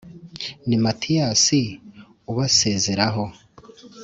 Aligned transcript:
ni 0.67 0.77
matiyasi 0.83 1.61
ubasezeraho 2.31 3.23